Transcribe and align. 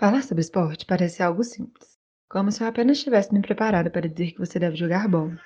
Falar 0.00 0.22
sobre 0.22 0.42
esporte 0.42 0.86
parece 0.86 1.24
algo 1.24 1.42
simples, 1.42 1.98
como 2.30 2.52
se 2.52 2.62
eu 2.62 2.68
apenas 2.68 3.02
tivesse 3.02 3.34
me 3.34 3.42
preparado 3.42 3.90
para 3.90 4.08
dizer 4.08 4.30
que 4.30 4.38
você 4.38 4.56
deve 4.56 4.76
jogar 4.76 5.08
bola. 5.08 5.36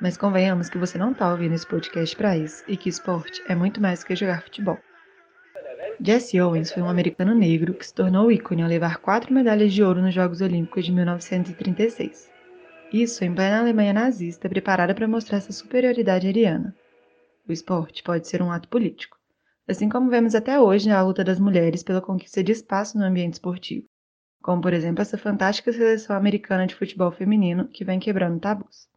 Mas 0.00 0.16
convenhamos 0.16 0.70
que 0.70 0.78
você 0.78 0.96
não 0.96 1.12
está 1.12 1.30
ouvindo 1.30 1.54
esse 1.54 1.66
podcast 1.66 2.16
para 2.16 2.34
isso 2.34 2.64
e 2.66 2.78
que 2.78 2.88
esporte 2.88 3.42
é 3.46 3.54
muito 3.54 3.78
mais 3.78 4.00
do 4.00 4.06
que 4.06 4.16
jogar 4.16 4.42
futebol. 4.42 4.78
Jesse 6.00 6.40
Owens 6.40 6.72
foi 6.72 6.82
um 6.82 6.88
americano 6.88 7.34
negro 7.34 7.74
que 7.74 7.86
se 7.86 7.92
tornou 7.92 8.32
ícone 8.32 8.62
ao 8.62 8.70
levar 8.70 8.96
quatro 9.00 9.34
medalhas 9.34 9.70
de 9.70 9.84
ouro 9.84 10.00
nos 10.00 10.14
Jogos 10.14 10.40
Olímpicos 10.40 10.86
de 10.86 10.92
1936. 10.92 12.30
Isso 12.90 13.22
em 13.22 13.34
plena 13.34 13.60
Alemanha 13.60 13.92
nazista, 13.92 14.48
preparada 14.48 14.94
para 14.94 15.06
mostrar 15.06 15.36
essa 15.36 15.52
superioridade 15.52 16.26
ariana. 16.26 16.74
O 17.46 17.52
esporte 17.52 18.02
pode 18.02 18.26
ser 18.26 18.40
um 18.40 18.50
ato 18.50 18.66
político, 18.66 19.19
assim 19.70 19.88
como 19.88 20.10
vemos 20.10 20.34
até 20.34 20.60
hoje 20.60 20.88
na 20.88 21.02
luta 21.02 21.22
das 21.22 21.38
mulheres 21.38 21.82
pela 21.82 22.00
conquista 22.00 22.42
de 22.42 22.52
espaço 22.52 22.98
no 22.98 23.04
ambiente 23.04 23.34
esportivo, 23.34 23.86
como 24.42 24.60
por 24.60 24.72
exemplo 24.72 25.00
essa 25.00 25.16
fantástica 25.16 25.72
seleção 25.72 26.16
americana 26.16 26.66
de 26.66 26.74
futebol 26.74 27.10
feminino 27.12 27.68
que 27.68 27.84
vem 27.84 28.00
quebrando 28.00 28.40
tabus. 28.40 28.88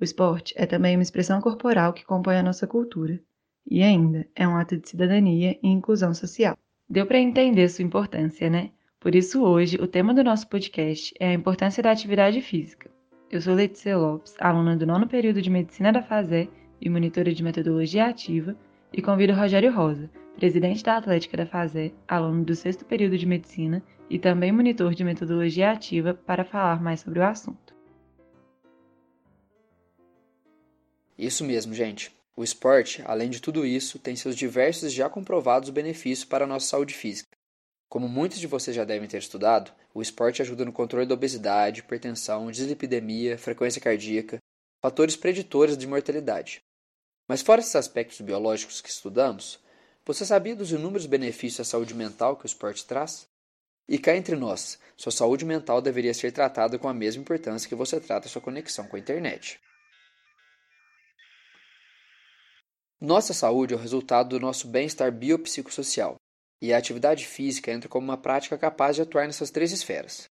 O 0.00 0.04
esporte 0.04 0.52
é 0.56 0.66
também 0.66 0.96
uma 0.96 1.02
expressão 1.02 1.40
corporal 1.40 1.92
que 1.92 2.04
compõe 2.04 2.36
a 2.36 2.42
nossa 2.42 2.66
cultura, 2.66 3.20
e 3.64 3.82
ainda 3.82 4.26
é 4.34 4.46
um 4.46 4.56
ato 4.56 4.76
de 4.76 4.88
cidadania 4.88 5.56
e 5.62 5.68
inclusão 5.68 6.12
social. 6.12 6.58
Deu 6.88 7.06
para 7.06 7.18
entender 7.18 7.68
sua 7.68 7.84
importância, 7.84 8.50
né? 8.50 8.72
Por 8.98 9.14
isso, 9.14 9.42
hoje, 9.42 9.76
o 9.80 9.86
tema 9.86 10.12
do 10.12 10.24
nosso 10.24 10.48
podcast 10.48 11.14
é 11.18 11.28
a 11.28 11.32
importância 11.32 11.82
da 11.82 11.90
atividade 11.90 12.40
física. 12.40 12.90
Eu 13.30 13.40
sou 13.40 13.54
Letícia 13.54 13.96
Lopes, 13.96 14.34
aluna 14.38 14.76
do 14.76 14.86
nono 14.86 15.06
período 15.06 15.40
de 15.40 15.48
Medicina 15.48 15.92
da 15.92 16.02
FASE 16.02 16.50
e 16.80 16.90
monitora 16.90 17.32
de 17.32 17.42
Metodologia 17.42 18.06
Ativa, 18.06 18.56
e 18.92 19.00
convido 19.00 19.32
Rogério 19.32 19.72
Rosa, 19.72 20.10
presidente 20.36 20.82
da 20.82 20.96
Atlética 20.96 21.36
da 21.36 21.46
FASE, 21.46 21.94
aluno 22.06 22.44
do 22.44 22.54
sexto 22.54 22.84
período 22.84 23.16
de 23.16 23.26
Medicina 23.26 23.82
e 24.10 24.18
também 24.18 24.52
monitor 24.52 24.94
de 24.94 25.04
Metodologia 25.04 25.70
Ativa, 25.70 26.14
para 26.14 26.44
falar 26.44 26.82
mais 26.82 27.00
sobre 27.00 27.20
o 27.20 27.24
assunto. 27.24 27.74
Isso 31.16 31.44
mesmo, 31.44 31.72
gente. 31.72 32.12
O 32.36 32.42
esporte, 32.42 33.02
além 33.04 33.30
de 33.30 33.40
tudo 33.40 33.64
isso, 33.64 33.98
tem 33.98 34.16
seus 34.16 34.34
diversos 34.34 34.92
já 34.92 35.08
comprovados 35.08 35.70
benefícios 35.70 36.24
para 36.24 36.44
a 36.44 36.48
nossa 36.48 36.66
saúde 36.66 36.94
física. 36.94 37.28
Como 37.88 38.08
muitos 38.08 38.38
de 38.38 38.46
vocês 38.46 38.74
já 38.74 38.84
devem 38.84 39.06
ter 39.06 39.18
estudado, 39.18 39.70
o 39.94 40.00
esporte 40.00 40.40
ajuda 40.40 40.64
no 40.64 40.72
controle 40.72 41.06
da 41.06 41.14
obesidade, 41.14 41.80
hipertensão, 41.80 42.50
dislipidemia, 42.50 43.36
frequência 43.36 43.82
cardíaca, 43.82 44.38
fatores 44.82 45.14
preditores 45.14 45.76
de 45.76 45.86
mortalidade. 45.86 46.62
Mas 47.32 47.40
fora 47.40 47.62
esses 47.62 47.74
aspectos 47.74 48.20
biológicos 48.20 48.82
que 48.82 48.90
estudamos, 48.90 49.58
você 50.04 50.26
sabia 50.26 50.54
dos 50.54 50.70
inúmeros 50.70 51.06
benefícios 51.06 51.66
à 51.66 51.70
saúde 51.70 51.94
mental 51.94 52.36
que 52.36 52.44
o 52.44 52.46
esporte 52.46 52.84
traz? 52.84 53.26
E 53.88 53.98
cá 53.98 54.14
entre 54.14 54.36
nós, 54.36 54.78
sua 54.98 55.10
saúde 55.10 55.42
mental 55.42 55.80
deveria 55.80 56.12
ser 56.12 56.30
tratada 56.30 56.78
com 56.78 56.90
a 56.90 56.92
mesma 56.92 57.22
importância 57.22 57.66
que 57.66 57.74
você 57.74 57.98
trata 57.98 58.28
sua 58.28 58.42
conexão 58.42 58.86
com 58.86 58.96
a 58.96 58.98
internet. 58.98 59.58
Nossa 63.00 63.32
saúde 63.32 63.72
é 63.72 63.78
o 63.78 63.80
resultado 63.80 64.28
do 64.28 64.38
nosso 64.38 64.68
bem-estar 64.68 65.10
biopsicossocial, 65.10 66.16
e 66.60 66.70
a 66.70 66.76
atividade 66.76 67.26
física 67.26 67.72
entra 67.72 67.88
como 67.88 68.04
uma 68.04 68.18
prática 68.18 68.58
capaz 68.58 68.96
de 68.96 69.00
atuar 69.00 69.24
nessas 69.24 69.50
três 69.50 69.72
esferas. 69.72 70.28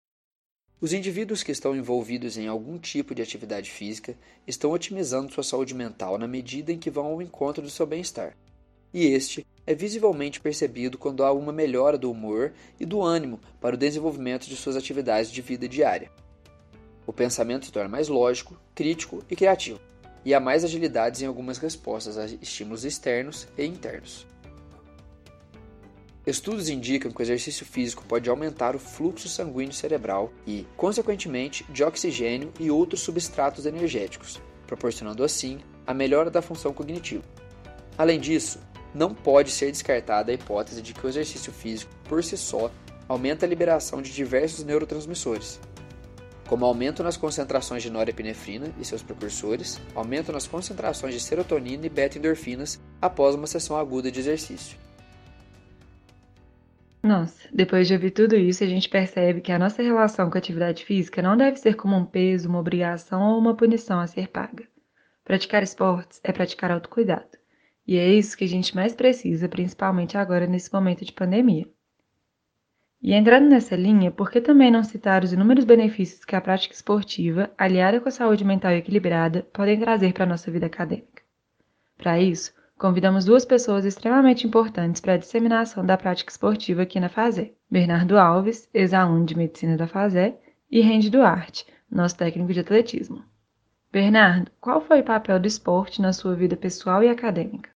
Os 0.80 0.92
indivíduos 0.92 1.42
que 1.42 1.50
estão 1.50 1.74
envolvidos 1.74 2.38
em 2.38 2.46
algum 2.46 2.78
tipo 2.78 3.12
de 3.12 3.20
atividade 3.20 3.68
física 3.68 4.16
estão 4.46 4.70
otimizando 4.70 5.32
sua 5.32 5.42
saúde 5.42 5.74
mental 5.74 6.16
na 6.16 6.28
medida 6.28 6.72
em 6.72 6.78
que 6.78 6.88
vão 6.88 7.06
ao 7.06 7.20
encontro 7.20 7.60
do 7.60 7.68
seu 7.68 7.84
bem-estar. 7.84 8.36
E 8.94 9.04
este 9.06 9.44
é 9.66 9.74
visivelmente 9.74 10.40
percebido 10.40 10.96
quando 10.96 11.24
há 11.24 11.32
uma 11.32 11.52
melhora 11.52 11.98
do 11.98 12.08
humor 12.08 12.52
e 12.78 12.86
do 12.86 13.02
ânimo 13.02 13.40
para 13.60 13.74
o 13.74 13.78
desenvolvimento 13.78 14.46
de 14.46 14.54
suas 14.54 14.76
atividades 14.76 15.32
de 15.32 15.42
vida 15.42 15.68
diária. 15.68 16.12
O 17.04 17.12
pensamento 17.12 17.66
se 17.66 17.72
torna 17.72 17.88
mais 17.88 18.06
lógico, 18.06 18.56
crítico 18.72 19.24
e 19.28 19.34
criativo, 19.34 19.80
e 20.24 20.32
há 20.32 20.38
mais 20.38 20.62
agilidades 20.62 21.22
em 21.22 21.26
algumas 21.26 21.58
respostas 21.58 22.16
a 22.16 22.26
estímulos 22.26 22.84
externos 22.84 23.48
e 23.58 23.64
internos. 23.64 24.28
Estudos 26.28 26.68
indicam 26.68 27.10
que 27.10 27.22
o 27.22 27.24
exercício 27.24 27.64
físico 27.64 28.04
pode 28.06 28.28
aumentar 28.28 28.76
o 28.76 28.78
fluxo 28.78 29.30
sanguíneo 29.30 29.72
cerebral 29.72 30.30
e, 30.46 30.66
consequentemente, 30.76 31.64
de 31.70 31.82
oxigênio 31.82 32.52
e 32.60 32.70
outros 32.70 33.00
substratos 33.00 33.64
energéticos, 33.64 34.38
proporcionando 34.66 35.24
assim 35.24 35.60
a 35.86 35.94
melhora 35.94 36.30
da 36.30 36.42
função 36.42 36.70
cognitiva. 36.74 37.24
Além 37.96 38.20
disso, 38.20 38.60
não 38.94 39.14
pode 39.14 39.50
ser 39.50 39.72
descartada 39.72 40.30
a 40.30 40.34
hipótese 40.34 40.82
de 40.82 40.92
que 40.92 41.06
o 41.06 41.08
exercício 41.08 41.50
físico, 41.50 41.90
por 42.04 42.22
si 42.22 42.36
só, 42.36 42.70
aumenta 43.08 43.46
a 43.46 43.48
liberação 43.48 44.02
de 44.02 44.12
diversos 44.12 44.66
neurotransmissores, 44.66 45.58
como 46.46 46.66
aumento 46.66 47.02
nas 47.02 47.16
concentrações 47.16 47.82
de 47.82 47.88
norepinefrina 47.88 48.70
e 48.78 48.84
seus 48.84 49.02
precursores, 49.02 49.80
aumento 49.94 50.30
nas 50.30 50.46
concentrações 50.46 51.14
de 51.14 51.20
serotonina 51.20 51.86
e 51.86 51.88
beta-endorfinas 51.88 52.78
após 53.00 53.34
uma 53.34 53.46
sessão 53.46 53.78
aguda 53.78 54.10
de 54.10 54.20
exercício. 54.20 54.87
Nossa, 57.02 57.48
depois 57.52 57.86
de 57.86 57.94
ouvir 57.94 58.10
tudo 58.10 58.34
isso, 58.34 58.64
a 58.64 58.66
gente 58.66 58.88
percebe 58.88 59.40
que 59.40 59.52
a 59.52 59.58
nossa 59.58 59.82
relação 59.82 60.28
com 60.28 60.36
a 60.36 60.38
atividade 60.38 60.84
física 60.84 61.22
não 61.22 61.36
deve 61.36 61.56
ser 61.56 61.74
como 61.74 61.96
um 61.96 62.04
peso, 62.04 62.48
uma 62.48 62.58
obrigação 62.58 63.22
ou 63.22 63.38
uma 63.38 63.54
punição 63.54 64.00
a 64.00 64.06
ser 64.06 64.28
paga. 64.28 64.66
Praticar 65.24 65.62
esportes 65.62 66.20
é 66.24 66.32
praticar 66.32 66.70
autocuidado. 66.72 67.38
E 67.86 67.96
é 67.96 68.08
isso 68.12 68.36
que 68.36 68.44
a 68.44 68.48
gente 68.48 68.74
mais 68.74 68.94
precisa, 68.94 69.48
principalmente 69.48 70.18
agora 70.18 70.46
nesse 70.46 70.72
momento 70.72 71.04
de 71.04 71.12
pandemia. 71.12 71.66
E 73.00 73.14
entrando 73.14 73.48
nessa 73.48 73.76
linha, 73.76 74.10
por 74.10 74.28
que 74.28 74.40
também 74.40 74.70
não 74.70 74.82
citar 74.82 75.22
os 75.22 75.32
inúmeros 75.32 75.64
benefícios 75.64 76.24
que 76.24 76.34
a 76.34 76.40
prática 76.40 76.74
esportiva, 76.74 77.48
aliada 77.56 78.00
com 78.00 78.08
a 78.08 78.12
saúde 78.12 78.44
mental 78.44 78.72
equilibrada, 78.72 79.46
podem 79.52 79.78
trazer 79.78 80.12
para 80.12 80.24
a 80.24 80.26
nossa 80.26 80.50
vida 80.50 80.66
acadêmica? 80.66 81.22
Para 81.96 82.20
isso, 82.20 82.52
convidamos 82.78 83.24
duas 83.24 83.44
pessoas 83.44 83.84
extremamente 83.84 84.46
importantes 84.46 85.00
para 85.00 85.14
a 85.14 85.18
disseminação 85.18 85.84
da 85.84 85.98
prática 85.98 86.30
esportiva 86.30 86.82
aqui 86.82 87.00
na 87.00 87.08
FASE. 87.08 87.52
Bernardo 87.68 88.16
Alves, 88.16 88.70
ex-aluno 88.72 89.26
de 89.26 89.36
medicina 89.36 89.76
da 89.76 89.88
FASE, 89.88 90.34
e 90.70 90.80
Randy 90.80 91.10
Duarte, 91.10 91.66
nosso 91.90 92.16
técnico 92.16 92.52
de 92.52 92.60
atletismo. 92.60 93.24
Bernardo, 93.90 94.50
qual 94.60 94.80
foi 94.80 95.00
o 95.00 95.04
papel 95.04 95.40
do 95.40 95.48
esporte 95.48 96.00
na 96.00 96.12
sua 96.12 96.36
vida 96.36 96.56
pessoal 96.56 97.02
e 97.02 97.08
acadêmica? 97.08 97.70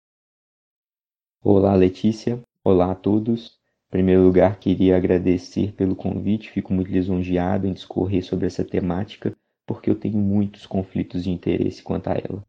Olá, 1.43 1.75
Letícia. 1.75 2.41
Olá 2.63 2.93
a 2.93 2.95
todos. 2.95 3.59
Em 3.89 3.91
primeiro 3.91 4.23
lugar, 4.23 4.59
queria 4.59 4.97
agradecer 4.97 5.73
pelo 5.73 5.97
convite. 5.97 6.51
Fico 6.51 6.73
muito 6.73 6.93
lisonjeado 6.93 7.67
em 7.67 7.73
discorrer 7.73 8.23
sobre 8.25 8.47
essa 8.47 8.65
temática, 8.65 9.35
porque 9.67 9.91
eu 9.91 9.97
tenho 9.97 10.19
muitos 10.19 10.65
conflitos 10.65 11.25
de 11.25 11.31
interesse 11.31 11.83
quanto 11.83 12.09
a 12.09 12.13
ela. 12.13 12.45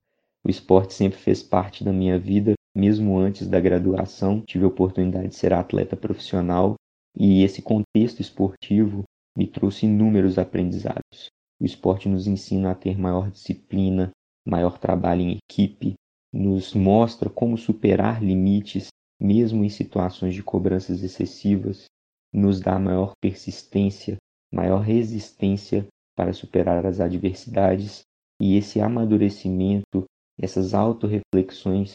O 0.46 0.50
esporte 0.50 0.94
sempre 0.94 1.18
fez 1.18 1.42
parte 1.42 1.84
da 1.84 1.94
minha 1.94 2.20
vida, 2.20 2.54
mesmo 2.76 3.18
antes 3.18 3.48
da 3.48 3.60
graduação. 3.60 4.42
Tive 4.42 4.66
a 4.66 4.68
oportunidade 4.68 5.30
de 5.30 5.36
ser 5.36 5.54
atleta 5.54 5.96
profissional 5.96 6.76
e 7.18 7.44
esse 7.44 7.62
contexto 7.62 8.20
esportivo 8.22 9.04
me 9.38 9.48
trouxe 9.48 9.86
inúmeros 9.86 10.38
aprendizados. 10.38 11.30
O 11.62 11.66
esporte 11.66 12.10
nos 12.10 12.28
ensina 12.28 12.72
a 12.72 12.76
ter 12.76 12.98
maior 12.98 13.32
disciplina, 13.32 14.12
maior 14.46 14.78
trabalho 14.78 15.22
em 15.22 15.38
equipe, 15.50 15.94
nos 16.34 16.74
mostra 16.74 17.30
como 17.30 17.58
superar 17.58 18.22
limites, 18.22 18.88
mesmo 19.22 19.64
em 19.64 19.70
situações 19.70 20.36
de 20.36 20.44
cobranças 20.44 21.04
excessivas, 21.04 21.86
nos 22.34 22.60
dá 22.60 22.78
maior 22.78 23.14
persistência, 23.22 24.18
maior 24.52 24.80
resistência 24.80 25.88
para 26.18 26.34
superar 26.34 26.86
as 26.86 27.00
adversidades 27.00 28.02
e 28.42 28.58
esse 28.58 28.82
amadurecimento 28.82 30.04
essas 30.40 30.74
autorreflexões 30.74 31.94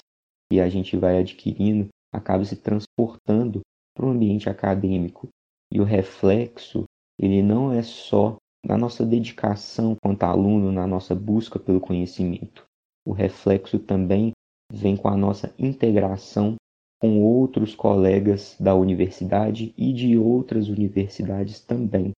que 0.51 0.61
a 0.61 0.69
gente 0.69 0.97
vai 0.97 1.19
adquirindo 1.19 1.89
acaba 2.13 2.45
se 2.45 2.57
transportando 2.57 3.61
para 3.95 4.07
o 4.07 4.11
ambiente 4.11 4.49
acadêmico. 4.49 5.29
E 5.73 5.81
o 5.81 5.85
reflexo, 5.85 6.85
ele 7.19 7.43
não 7.43 7.73
é 7.73 7.83
só 7.83 8.37
na 8.65 8.77
nossa 8.77 9.05
dedicação 9.05 9.97
quanto 10.03 10.23
aluno, 10.23 10.73
na 10.73 10.87
nossa 10.87 11.15
busca 11.15 11.59
pelo 11.59 11.81
conhecimento. 11.81 12.65
O 13.07 13.13
reflexo 13.13 13.79
também 13.79 14.33
vem 14.73 14.97
com 14.97 15.09
a 15.09 15.17
nossa 15.17 15.55
integração 15.59 16.57
com 17.01 17.23
outros 17.23 17.75
colegas 17.75 18.57
da 18.59 18.75
universidade 18.75 19.73
e 19.77 19.93
de 19.93 20.19
outras 20.19 20.69
universidades 20.69 21.61
também. 21.61 22.11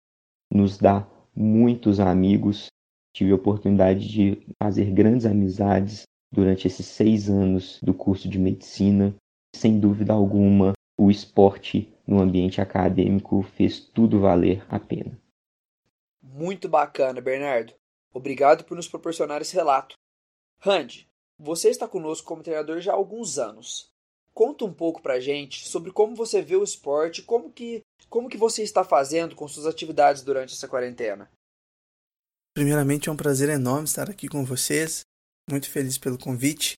Nos 0.51 0.77
dá 0.77 1.07
muitos 1.35 1.99
amigos. 1.99 2.67
Tive 3.13 3.31
a 3.31 3.35
oportunidade 3.35 4.07
de 4.07 4.41
fazer 4.61 4.91
grandes 4.91 5.25
amizades 5.25 6.03
durante 6.31 6.67
esses 6.67 6.85
seis 6.85 7.29
anos 7.29 7.79
do 7.81 7.93
curso 7.93 8.29
de 8.29 8.39
medicina. 8.39 9.15
Sem 9.55 9.79
dúvida 9.79 10.13
alguma, 10.13 10.73
o 10.97 11.09
esporte 11.09 11.91
no 12.05 12.21
ambiente 12.21 12.61
acadêmico 12.61 13.41
fez 13.55 13.79
tudo 13.79 14.19
valer 14.19 14.65
a 14.69 14.79
pena. 14.79 15.19
Muito 16.21 16.69
bacana, 16.69 17.21
Bernardo. 17.21 17.73
Obrigado 18.13 18.63
por 18.63 18.75
nos 18.75 18.87
proporcionar 18.87 19.41
esse 19.41 19.55
relato. 19.55 19.95
Randy, 20.59 21.07
você 21.37 21.69
está 21.69 21.87
conosco 21.87 22.27
como 22.27 22.43
treinador 22.43 22.81
já 22.81 22.91
há 22.91 22.95
alguns 22.95 23.37
anos. 23.37 23.89
Conta 24.33 24.65
um 24.65 24.73
pouco 24.73 25.01
pra 25.01 25.19
gente 25.19 25.67
sobre 25.67 25.91
como 25.91 26.15
você 26.15 26.41
vê 26.41 26.55
o 26.55 26.63
esporte, 26.63 27.21
como 27.21 27.51
que 27.51 27.81
como 28.09 28.29
que 28.29 28.37
você 28.37 28.63
está 28.63 28.83
fazendo 28.83 29.35
com 29.35 29.47
suas 29.47 29.67
atividades 29.67 30.23
durante 30.23 30.53
essa 30.53 30.67
quarentena? 30.67 31.29
Primeiramente, 32.53 33.07
é 33.07 33.11
um 33.11 33.17
prazer 33.17 33.49
enorme 33.49 33.85
estar 33.85 34.09
aqui 34.09 34.27
com 34.27 34.43
vocês. 34.43 35.01
Muito 35.49 35.69
feliz 35.69 35.97
pelo 35.97 36.17
convite. 36.17 36.75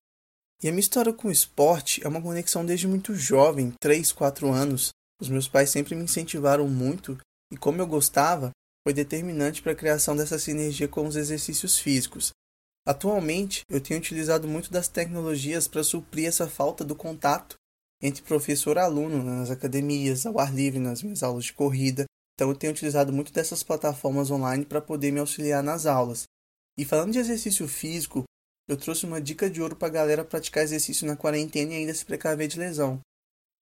E 0.64 0.68
a 0.70 0.72
minha 0.72 0.80
história 0.80 1.12
com 1.12 1.28
o 1.28 1.32
esporte 1.32 2.02
é 2.04 2.08
uma 2.08 2.22
conexão 2.22 2.66
desde 2.66 2.88
muito 2.88 3.14
jovem, 3.16 3.74
3, 3.82 4.12
4 4.12 4.50
anos. 4.50 4.92
Os 5.20 5.28
meus 5.28 5.48
pais 5.48 5.70
sempre 5.70 5.94
me 5.96 6.04
incentivaram 6.04 6.68
muito 6.68 7.18
e 7.52 7.58
como 7.58 7.82
eu 7.82 7.88
gostava, 7.88 8.52
foi 8.88 8.94
determinante 8.94 9.62
para 9.62 9.74
a 9.74 9.76
criação 9.76 10.16
dessa 10.16 10.40
sinergia 10.40 10.88
com 10.88 11.06
os 11.06 11.16
exercícios 11.16 11.78
físicos. 11.78 12.32
Atualmente, 12.88 13.64
eu 13.70 13.82
tenho 13.82 14.00
utilizado 14.00 14.48
muito 14.48 14.72
das 14.72 14.88
tecnologias 14.88 15.68
para 15.68 15.84
suprir 15.84 16.28
essa 16.28 16.48
falta 16.48 16.84
do 16.84 16.96
contato 16.96 17.56
entre 18.02 18.24
professor 18.24 18.78
e 18.78 18.80
aluno 18.80 19.22
nas 19.22 19.52
academias, 19.52 20.26
ao 20.26 20.40
ar 20.40 20.52
livre, 20.54 20.80
nas 20.80 21.04
minhas 21.04 21.22
aulas 21.22 21.46
de 21.46 21.54
corrida. 21.54 22.06
Então, 22.34 22.50
eu 22.50 22.56
tenho 22.56 22.74
utilizado 22.74 23.14
muito 23.14 23.32
dessas 23.32 23.62
plataformas 23.62 24.32
online 24.32 24.66
para 24.66 24.82
poder 24.82 25.12
me 25.12 25.20
auxiliar 25.20 25.62
nas 25.62 25.86
aulas. 25.86 26.24
E 26.76 26.86
falando 26.86 27.12
de 27.12 27.20
exercício 27.20 27.68
físico, 27.68 28.24
eu 28.68 28.78
trouxe 28.78 29.06
uma 29.06 29.22
dica 29.22 29.50
de 29.50 29.62
ouro 29.62 29.76
para 29.76 29.88
a 29.88 29.92
galera 29.92 30.26
praticar 30.26 30.64
exercício 30.64 31.06
na 31.08 31.16
quarentena 31.16 31.74
e 31.74 31.78
ainda 31.78 31.94
se 31.94 32.06
precaver 32.06 32.48
de 32.48 32.60
lesão. 32.60 33.00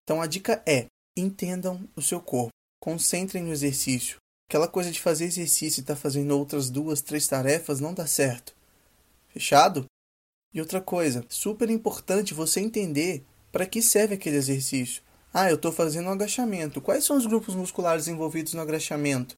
Então, 0.04 0.22
a 0.22 0.28
dica 0.28 0.62
é: 0.66 0.86
entendam 1.18 1.88
o 1.96 2.02
seu 2.02 2.22
corpo, 2.22 2.52
concentrem 2.80 3.44
no 3.44 3.52
exercício. 3.52 4.18
Aquela 4.50 4.68
coisa 4.68 4.92
de 4.92 5.00
fazer 5.00 5.26
exercício 5.26 5.80
e 5.80 5.82
estar 5.82 5.96
tá 5.96 6.00
fazendo 6.00 6.38
outras 6.38 6.70
duas, 6.70 7.02
três 7.02 7.28
tarefas 7.28 7.80
não 7.80 7.94
dá 7.94 8.08
certo. 8.08 8.56
Fechado? 9.28 9.86
E 10.52 10.60
outra 10.60 10.82
coisa, 10.82 11.24
super 11.30 11.70
importante 11.70 12.34
você 12.34 12.60
entender 12.60 13.24
para 13.52 13.68
que 13.68 13.82
serve 13.82 14.16
aquele 14.16 14.38
exercício. 14.38 15.04
Ah, 15.32 15.50
eu 15.50 15.56
estou 15.56 15.72
fazendo 15.72 16.08
um 16.08 16.12
agachamento. 16.12 16.82
Quais 16.82 17.04
são 17.04 17.16
os 17.16 17.28
grupos 17.28 17.54
musculares 17.54 18.08
envolvidos 18.08 18.54
no 18.56 18.62
agachamento? 18.62 19.36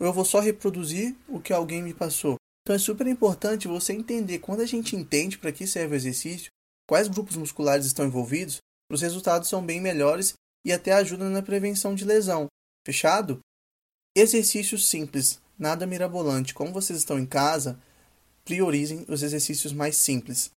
Ou 0.00 0.06
eu 0.06 0.12
vou 0.12 0.24
só 0.24 0.40
reproduzir 0.40 1.14
o 1.28 1.40
que 1.40 1.52
alguém 1.52 1.82
me 1.82 1.92
passou? 1.92 2.36
Então 2.66 2.74
é 2.74 2.80
super 2.80 3.06
importante 3.06 3.68
você 3.68 3.92
entender 3.92 4.40
quando 4.40 4.60
a 4.60 4.66
gente 4.66 4.96
entende 4.96 5.38
para 5.38 5.52
que 5.52 5.68
serve 5.68 5.94
o 5.94 5.96
exercício, 5.96 6.50
quais 6.84 7.06
grupos 7.06 7.36
musculares 7.36 7.86
estão 7.86 8.04
envolvidos, 8.04 8.58
os 8.90 9.02
resultados 9.02 9.48
são 9.48 9.64
bem 9.64 9.80
melhores 9.80 10.34
e 10.64 10.72
até 10.72 10.90
ajudam 10.90 11.30
na 11.30 11.40
prevenção 11.40 11.94
de 11.94 12.04
lesão. 12.04 12.48
Fechado? 12.84 13.38
Exercícios 14.16 14.84
simples, 14.84 15.40
nada 15.56 15.86
mirabolante. 15.86 16.52
Como 16.52 16.72
vocês 16.72 16.98
estão 16.98 17.20
em 17.20 17.24
casa, 17.24 17.80
priorizem 18.44 19.04
os 19.08 19.22
exercícios 19.22 19.72
mais 19.72 19.96
simples. 19.96 20.50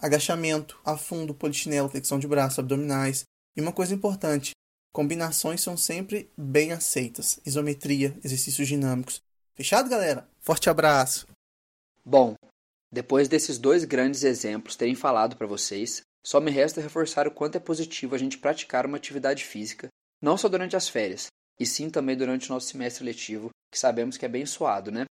Agachamento, 0.00 0.80
afundo, 0.82 1.34
polichinelo, 1.34 1.90
flexão 1.90 2.18
de 2.18 2.26
braço, 2.26 2.58
abdominais. 2.58 3.24
E 3.54 3.60
uma 3.60 3.70
coisa 3.70 3.92
importante, 3.92 4.52
combinações 4.94 5.60
são 5.60 5.76
sempre 5.76 6.30
bem 6.38 6.72
aceitas. 6.72 7.38
Isometria, 7.44 8.18
exercícios 8.24 8.66
dinâmicos. 8.66 9.20
Fechado, 9.54 9.90
galera? 9.90 10.26
Forte 10.40 10.70
abraço. 10.70 11.33
Bom, 12.04 12.34
depois 12.92 13.28
desses 13.28 13.58
dois 13.58 13.84
grandes 13.84 14.24
exemplos 14.24 14.76
terem 14.76 14.94
falado 14.94 15.36
para 15.36 15.46
vocês, 15.46 16.02
só 16.22 16.38
me 16.38 16.50
resta 16.50 16.80
reforçar 16.80 17.26
o 17.26 17.30
quanto 17.30 17.56
é 17.56 17.60
positivo 17.60 18.14
a 18.14 18.18
gente 18.18 18.38
praticar 18.38 18.84
uma 18.84 18.96
atividade 18.98 19.44
física, 19.44 19.88
não 20.20 20.36
só 20.36 20.48
durante 20.48 20.76
as 20.76 20.88
férias, 20.88 21.28
e 21.58 21.64
sim 21.64 21.88
também 21.88 22.16
durante 22.16 22.50
o 22.50 22.52
nosso 22.52 22.68
semestre 22.68 23.04
letivo, 23.04 23.50
que 23.72 23.78
sabemos 23.78 24.16
que 24.16 24.24
é 24.24 24.28
bem 24.28 24.44
suado, 24.44 24.90
né? 24.90 25.06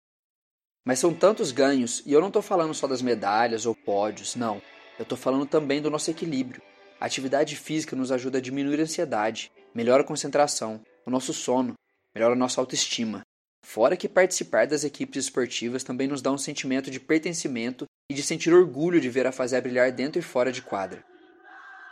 Mas 0.84 0.98
são 0.98 1.12
tantos 1.12 1.52
ganhos, 1.52 2.02
e 2.06 2.12
eu 2.12 2.20
não 2.20 2.28
estou 2.28 2.40
falando 2.40 2.72
só 2.72 2.86
das 2.86 3.02
medalhas 3.02 3.66
ou 3.66 3.74
pódios, 3.74 4.34
não. 4.34 4.62
Eu 4.98 5.02
estou 5.02 5.18
falando 5.18 5.46
também 5.46 5.82
do 5.82 5.90
nosso 5.90 6.10
equilíbrio. 6.10 6.62
A 6.98 7.04
atividade 7.04 7.54
física 7.54 7.94
nos 7.94 8.10
ajuda 8.10 8.38
a 8.38 8.40
diminuir 8.40 8.80
a 8.80 8.84
ansiedade, 8.84 9.52
melhora 9.74 10.02
a 10.02 10.06
concentração, 10.06 10.82
o 11.04 11.10
nosso 11.10 11.34
sono, 11.34 11.74
melhora 12.14 12.32
a 12.32 12.38
nossa 12.38 12.60
autoestima. 12.60 13.22
Fora 13.70 13.98
que 13.98 14.08
participar 14.08 14.66
das 14.66 14.82
equipes 14.82 15.26
esportivas 15.26 15.84
também 15.84 16.08
nos 16.08 16.22
dá 16.22 16.32
um 16.32 16.38
sentimento 16.38 16.90
de 16.90 16.98
pertencimento 16.98 17.84
e 18.10 18.14
de 18.14 18.22
sentir 18.22 18.50
orgulho 18.50 18.98
de 18.98 19.10
ver 19.10 19.26
a 19.26 19.30
fazer 19.30 19.60
brilhar 19.60 19.92
dentro 19.92 20.18
e 20.18 20.22
fora 20.22 20.50
de 20.50 20.62
quadra. 20.62 21.04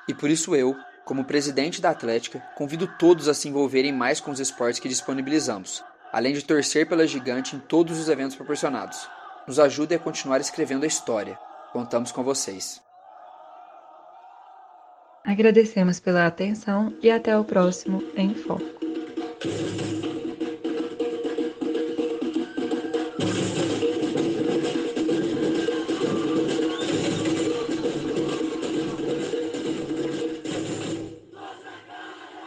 E 0.09 0.15
por 0.15 0.31
isso 0.31 0.57
eu, 0.57 0.75
como 1.05 1.27
presidente 1.27 1.83
da 1.83 1.91
Atlética, 1.91 2.43
convido 2.57 2.87
todos 2.99 3.29
a 3.29 3.35
se 3.35 3.51
envolverem 3.51 3.93
mais 3.93 4.23
com 4.23 4.31
os 4.31 4.41
esportes 4.41 4.81
que 4.81 4.89
disponibilizamos, 4.89 5.85
além 6.11 6.33
de 6.33 6.43
torcer 6.43 6.89
pela 6.89 7.07
gigante 7.07 7.55
em 7.55 7.59
todos 7.59 7.99
os 7.99 8.09
eventos 8.09 8.37
proporcionados. 8.37 9.07
Nos 9.47 9.59
ajude 9.59 9.95
a 9.95 9.99
continuar 9.99 10.41
escrevendo 10.41 10.85
a 10.85 10.89
história. 10.89 11.39
Contamos 11.75 12.11
com 12.11 12.25
vocês. 12.25 12.81
Agradecemos 15.23 16.01
pela 16.01 16.27
atenção 16.27 16.97
e 17.03 17.11
até 17.11 17.39
o 17.39 17.45
próximo 17.45 18.03
Em 18.17 18.35
Foco. 18.35 18.65